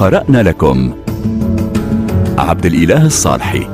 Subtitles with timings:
[0.00, 0.92] قرأنا لكم.
[2.38, 3.66] عبد الإله الصالحي.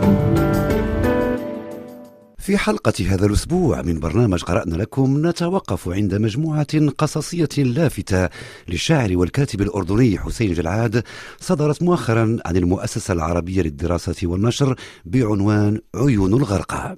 [2.47, 8.29] في حلقة هذا الأسبوع من برنامج قرأنا لكم نتوقف عند مجموعة قصصية لافتة
[8.69, 11.03] للشاعر والكاتب الأردني حسين جلعاد
[11.41, 16.97] صدرت مؤخرا عن المؤسسة العربية للدراسة والنشر بعنوان عيون الغرقى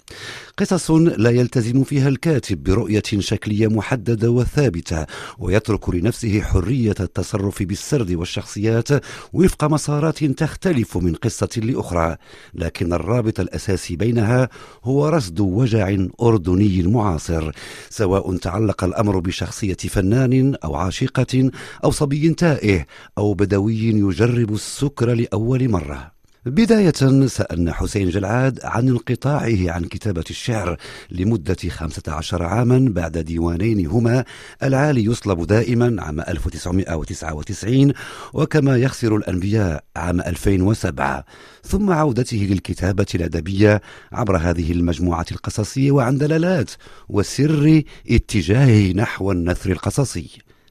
[0.56, 5.06] قصص لا يلتزم فيها الكاتب برؤية شكلية محددة وثابتة
[5.38, 8.88] ويترك لنفسه حرية التصرف بالسرد والشخصيات
[9.32, 12.16] وفق مسارات تختلف من قصة لأخرى
[12.54, 14.48] لكن الرابط الأساسي بينها
[14.84, 17.52] هو رصد وجع أردني معاصر
[17.90, 21.50] سواء تعلق الأمر بشخصية فنان أو عاشقة
[21.84, 22.86] أو صبي تائه
[23.18, 26.17] أو بدوي يجرب السكر لأول مرة.
[26.46, 26.92] بداية
[27.26, 30.76] سألنا حسين جلعاد عن انقطاعه عن كتابة الشعر
[31.10, 34.24] لمدة خمسة عشر عاما بعد ديوانين هما
[34.62, 37.92] العالي يصلب دائما عام 1999
[38.32, 41.24] وكما يخسر الأنبياء عام 2007
[41.64, 46.70] ثم عودته للكتابة الأدبية عبر هذه المجموعة القصصية وعن دلالات
[47.08, 50.28] وسر اتجاهه نحو النثر القصصي.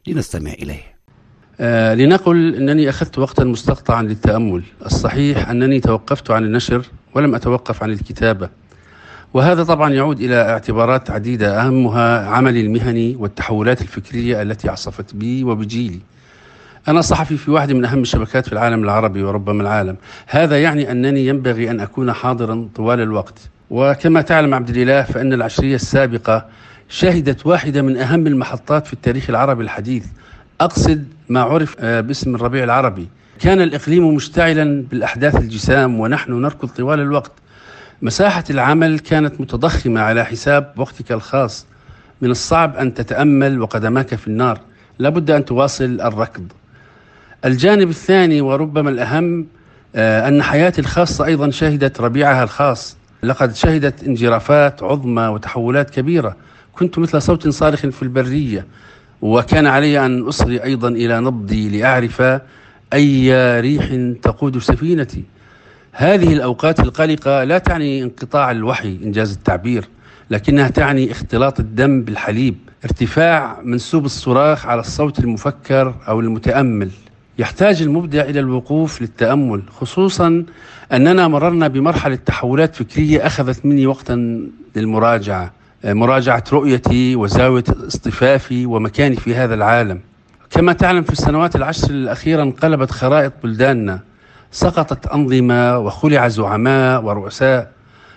[0.08, 0.97] لنستمع إليه.
[1.60, 4.64] آه لنقل أنني أخذت وقتا مستقطعا للتأمل.
[4.86, 8.50] الصحيح أنني توقفت عن النشر ولم أتوقف عن الكتابة.
[9.34, 16.00] وهذا طبعا يعود إلى اعتبارات عديدة أهمها عملي المهني والتحولات الفكرية التي عصفت بي وبجيلي.
[16.88, 19.96] أنا صحفي في واحدة من أهم الشبكات في العالم العربي وربما العالم.
[20.28, 23.40] هذا يعني أنني ينبغي أن أكون حاضرا طوال الوقت.
[23.70, 26.46] وكما تعلم عبد الإله فإن العشرية السابقة
[26.90, 30.06] شهدت واحدة من أهم المحطات في التاريخ العربي الحديث.
[30.62, 33.08] أقصد ما عرف آه، باسم الربيع العربي.
[33.40, 37.32] كان الإقليم مشتعلا بالأحداث الجسام ونحن نركض طوال الوقت.
[38.02, 41.66] مساحة العمل كانت متضخمة على حساب وقتك الخاص.
[42.22, 44.60] من الصعب أن تتأمل وقدماك في النار.
[45.00, 46.52] لابد أن تواصل الركض.
[47.46, 49.48] الجانب الثاني وربما الأهم
[49.96, 52.98] آه، أن حياتي الخاصة أيضا شهدت ربيعها الخاص.
[53.24, 56.36] لقد شهدت انجرافات عظمى وتحولات كبيرة.
[56.74, 58.66] كنت مثل صوت صارخ في البرية.
[59.22, 62.22] وكان علي أن أصغي أيضا إلى نبضي لأعرف
[62.94, 65.24] أي ريح تقود سفينتي.
[65.92, 69.88] هذه الأوقات القلقة لا تعني انقطاع الوحي إنجاز التعبير
[70.30, 72.56] لكنها تعني اختلاط الدم بالحليب
[72.86, 76.90] ارتفاع منسوب الصراخ على الصوت المفكر أو المتأمل.
[77.40, 80.44] يحتاج المبدع إلى الوقوف للتأمل خصوصا
[80.92, 85.52] أننا مررنا بمرحلة تحولات فكرية أخذت مني وقتا للمراجعة.
[85.94, 90.00] مراجعة رؤيتي وزاوية اصطفافي ومكاني في هذا العالم.
[90.50, 94.00] كما تعلم في السنوات العشر الأخيرة انقلبت خرائط بلداننا
[94.52, 97.72] سقطت أنظمة وخلع زعماء ورؤساء.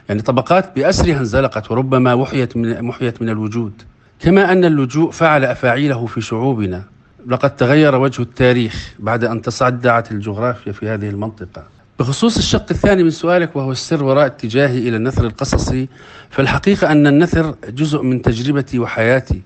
[0.08, 3.72] يعني طبقات بأسرها انزلقت وربما وحيت من, محيت من الوجود.
[4.20, 6.82] كما أن اللجوء فعل أفاعيله في شعوبنا.
[7.26, 11.79] لقد تغير وجه التاريخ بعد أن تصدعت الجغرافيا في هذه المنطقة.
[12.00, 15.88] بخصوص الشق الثاني من سؤالك وهو السر وراء اتجاهي إلى النثر القصصي
[16.30, 19.42] فالحقيقة أن النثر جزء من تجربتي وحياتي.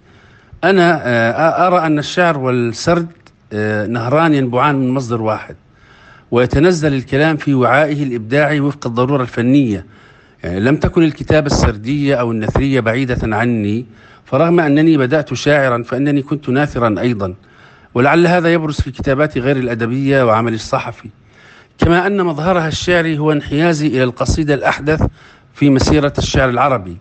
[0.65, 3.07] أنا آه، أرى أن الشعر والسرد
[3.53, 5.57] آه، نهران ينبعان من مصدر واحد
[6.31, 9.87] ويتنزل الكلام في وعائه الإبداعي وفق الضرورة الفنية.
[10.45, 13.87] يعني لم تكن الكتابة السردية أو النثرية بعيدة عني
[14.25, 17.35] فرغم أنني بدأت شاعرا فإنني كنت ناثرا أيضا
[17.95, 21.09] ولعل هذا يبرز في كتاباتي غير الأدبية وعملي الصحفي.
[21.79, 25.03] كما أن مظهرها الشعري هو انحيازي إلى القصيدة الأحدث
[25.55, 26.97] في مسيرة الشعر العربي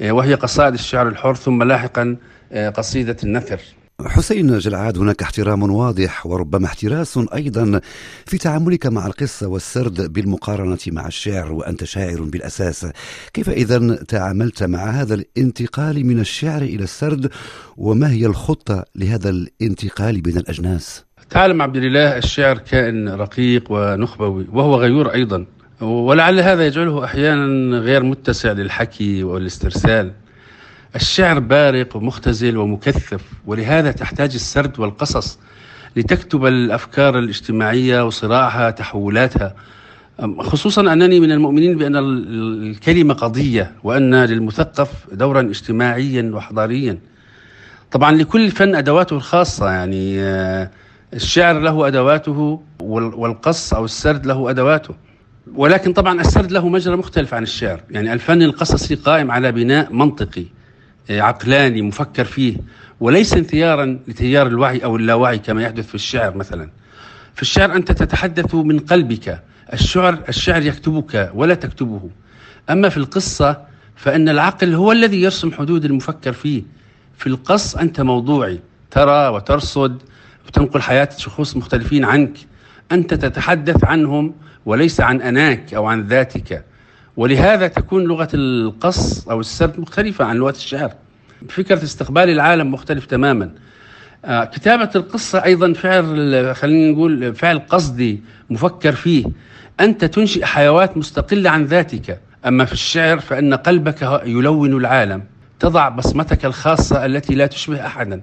[0.00, 2.16] آه، وهي قصائد الشعر الحر ثم لاحقا
[2.52, 3.60] آه، قصيدة النثر.
[4.06, 7.80] حسين جلعاد هناك احترام واضح وربما احتراس أيضا
[8.26, 12.86] في تعاملك مع القصة والسرد بالمقارنة مع الشعر وأنت شاعر بالأساس.
[13.32, 17.30] كيف اذا تعاملت مع هذا الانتقال من الشعر إلى السرد
[17.76, 24.76] وما هي الخطة لهذا الانتقال بين الأجناس؟ تعلم عبد الإله الشعر كائن رقيق ونخبوي وهو
[24.76, 25.46] غيور أيضا.
[25.80, 30.12] ولعل هذا يجعله أحيانا غير متسع للحكي والاسترسال.
[30.96, 35.38] الشعر بارق ومختزل ومكثف ولهذا تحتاج السرد والقصص
[35.96, 39.54] لتكتب الأفكار الاجتماعية وصراعها تحولاتها.
[40.40, 46.98] خصوصا أنني من المؤمنين بأن الكلمة قضية وأن للمثقف دورا اجتماعيا وحضاريا.
[47.92, 50.70] طبعا لكل فن أدواته الخاصة يعني آه،
[51.16, 54.94] الشعر له أدواته والقص أو السرد له أدواته.
[55.54, 57.80] ولكن طبعا السرد له مجرى مختلف عن الشعر.
[57.90, 60.44] يعني الفن القصصي قائم على بناء منطقي
[61.10, 62.56] آه، عقلاني مفكر فيه.
[63.00, 66.70] وليس انثيارا لتيار الوعي أو اللاوعي كما يحدث في الشعر مثلا.
[67.34, 69.42] في الشعر أنت تتحدث من قلبك.
[69.72, 72.10] الشعر الشعر يكتبك ولا تكتبه.
[72.70, 73.56] أما في القصة
[73.96, 76.62] فإن العقل هو الذي يرسم حدود المفكر فيه.
[77.18, 78.60] في القص أنت موضوعي
[78.90, 80.02] ترى وترصد
[80.48, 82.38] وتنقل حياة شخوص مختلفين عنك.
[82.92, 84.34] أنت تتحدث عنهم
[84.66, 86.64] وليس عن أناك أو عن ذاتك.
[87.16, 90.92] ولهذا تكون لغة القص أو السرد مختلفة عن لغة الشعر.
[91.48, 93.50] فكرة استقبال العالم مختلف تماما.
[94.24, 99.24] آه، كتابة القصة أيضا فعل خلينا نقول فعل قصدي مفكر فيه.
[99.80, 102.20] أنت تنشئ حيوات مستقلة عن ذاتك.
[102.46, 105.22] أما في الشعر فإن قلبك يلون العالم.
[105.60, 108.20] تضع بصمتك الخاصة التي لا تشبه أحدا.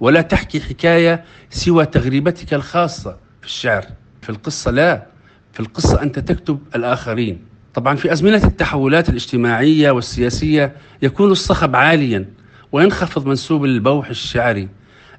[0.00, 3.84] ولا تحكي حكاية سوى تغريبتك الخاصة في الشعر.
[4.22, 5.06] في القصة لا.
[5.52, 7.38] في القصة أنت تكتب الآخرين.
[7.74, 10.72] طبعا في أزمنة التحولات الاجتماعية والسياسية
[11.02, 12.24] يكون الصخب عاليا
[12.72, 14.68] وينخفض منسوب البوح الشعري.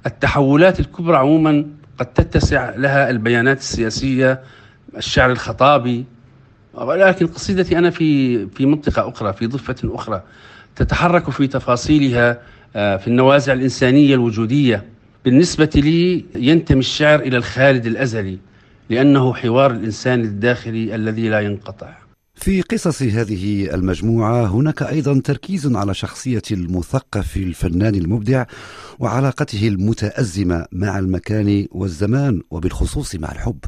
[0.06, 1.66] التحولات الكبرى عموما
[2.00, 4.42] قد تتسع لها البيانات السياسية
[4.98, 6.06] الشعر الخطابي.
[6.74, 10.24] ولكن قصيدتي أنا في في منطقة أخرى في ضفة أخرى.
[10.76, 12.42] تتحرك في تفاصيلها
[12.74, 14.84] في النوازع الإنسانية الوجودية.
[15.26, 18.38] بالنسبة لي ينتمي الشعر إلى الخالد الأزلي
[18.90, 22.10] لأنه حوار الإنسان الداخلي الذي لا ينقطع.
[22.36, 28.46] في قصص هذه المجموعة هناك أيضا تركيز على شخصية المثقف الفنان المبدع
[29.00, 33.60] وعلاقته المتأزمة مع المكان والزمان وبالخصوص مع الحب.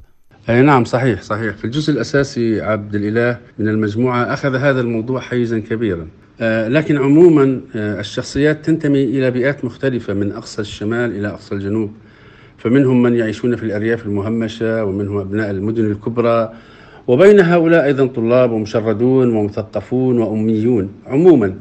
[0.50, 1.56] أي نعم صحيح صحيح.
[1.56, 6.02] في الجزء الأساسي عبد الإله من المجموعة أخذ هذا الموضوع حيزا كبيرا.
[6.02, 6.08] آه،
[6.40, 11.92] لكن عموما آه، الشخصيات تنتمي إلى بيئات مختلفة من أقصى الشمال إلى أقصى الجنوب.
[12.58, 16.54] فمنهم من يعيشون في الأرياف المهمشة ومنهم أبناء المدن الكبرى.
[17.08, 20.90] وبين هؤلاء أيضا طلاب ومشردون ومثقفون وأميون.
[21.08, 21.54] عموما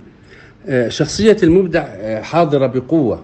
[0.66, 3.20] آه، شخصية المبدع حاضرة بقوة.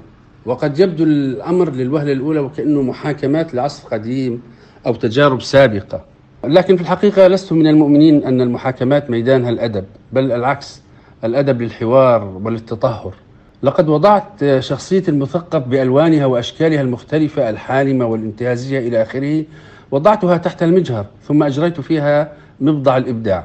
[0.47, 4.43] وقد يبدو الأمر للوهلة الأولى وكأنه محاكمات لعصر قديم
[4.87, 6.05] أو تجارب سابقة.
[6.45, 10.86] لكن في الحقيقة لست من المؤمنين أن المحاكمات ميدانها الأدب بل العكس.
[11.25, 13.15] الأدب للحوار وللتطهر.
[13.63, 19.45] لقد وضعت شخصية المثقف بألوانها وأشكالها المختلفة الحالمة والانتهازية إلى آخره.
[19.91, 23.45] وضعتها تحت المجهر ثم أجريت فيها مبضع الإبداع.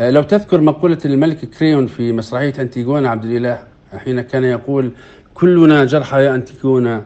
[0.00, 3.58] لو تذكر مقولة الملك كريون في مسرحية أنتيغونا عبد الإله
[3.98, 4.90] حين كان يقول
[5.34, 7.04] كلنا جرحى يا أنتيغونا.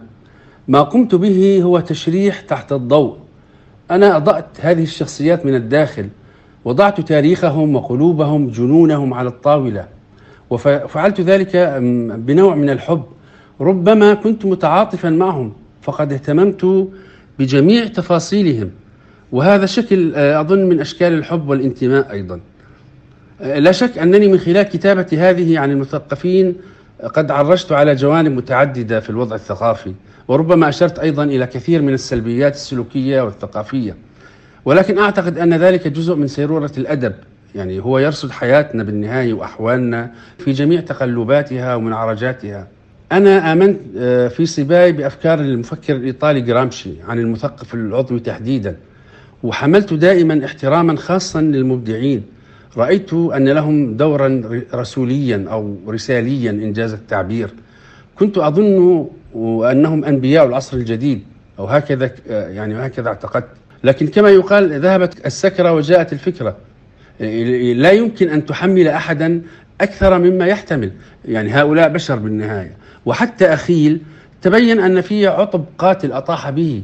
[0.69, 3.17] ما قمت به هو تشريح تحت الضوء.
[3.91, 6.09] أنا أضأت هذه الشخصيات من الداخل.
[6.65, 9.87] وضعت تاريخهم وقلوبهم جنونهم على الطاولة
[10.51, 11.57] وفعلت ذلك
[12.17, 13.03] بنوع من الحب.
[13.61, 15.53] ربما كنت متعاطفا معهم
[15.83, 16.89] فقد اهتممت
[17.39, 18.71] بجميع تفاصيلهم.
[19.33, 22.41] وهذا شكل آه، أظن من أشكال الحب والانتماء أيضا.
[23.41, 26.55] آه، لا شك أنني من خلال كتابتي هذه عن المثقفين
[27.15, 29.95] قد عرجت على جوانب متعددة في الوضع الثقافي
[30.29, 33.97] وربما أشرت أيضا إلى كثير من السلبيات السلوكية والثقافية.
[34.65, 37.15] ولكن أعتقد أن ذلك جزء من سيرورة الأدب.
[37.55, 42.67] يعني هو يرصد حياتنا بالنهاية وأحوالنا في جميع تقلباتها ومنعرجاتها
[43.13, 48.77] أنا آمنت آه، في صباي بأفكار المفكر الإيطالي جرامشي عن المثقف العضوي تحديدا
[49.43, 52.23] وحملت دائما احتراما خاصا للمبدعين.
[52.77, 54.43] رأيت أن لهم دورا
[54.75, 57.51] رسوليا أو رساليا إنجاز التعبير.
[58.19, 61.23] كنت أظن وأنهم أنبياء العصر الجديد
[61.59, 63.60] أو هكذا يعني هكذا اعتقدت.
[63.85, 66.57] لكن كما يقال ذهبت السكرة وجاءت الفكرة.
[67.75, 69.43] لا يمكن أن تحمل أحدا
[69.81, 70.93] أكثر مما يحتمل.
[71.25, 72.77] يعني هؤلاء بشر بالنهاية.
[73.07, 74.01] وحتى أخيل
[74.43, 76.83] تبين أن فيه عطب قاتل أطاح به.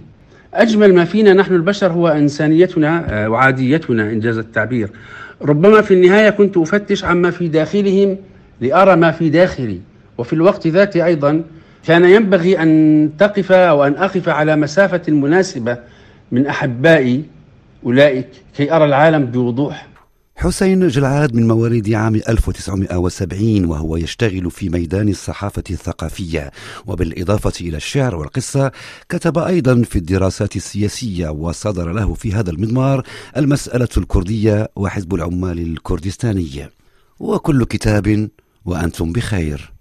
[0.55, 4.91] أجمل ما فينا نحن البشر هو إنسانيتنا آه، وعاديتنا إنجاز التعبير.
[5.43, 8.17] ربما في النهاية كنت أفتش عما في داخلهم
[8.61, 9.81] لأرى ما في داخلي.
[10.19, 11.43] وفي الوقت ذاته أيضا
[11.87, 15.79] كان ينبغي أن تقف أو أن أقف على مسافة مناسبة
[16.33, 17.25] من أحبائي
[17.87, 19.89] أولئك كي أرى العالم بوضوح.
[20.37, 26.51] حسين جلعاد من مواليد عام 1970 وهو يشتغل في ميدان الصحافة الثقافية.
[26.87, 28.73] وبالإضافة إلى الشعر والقصة
[29.09, 33.03] كتب أيضا في الدراسات السياسية وصدر له في هذا المضمار
[33.37, 36.69] المسألة الكردية وحزب العمال الكردستاني.
[37.21, 38.29] وكل كتاب
[38.65, 39.73] وأنتم بخير.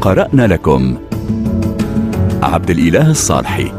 [0.00, 1.09] قرأنا لكم
[2.42, 3.72] عبد الإله الصالحي.